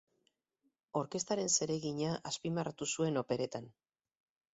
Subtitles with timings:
[1.01, 3.69] Orkestraren zeregina azpimarratu zuen operetan.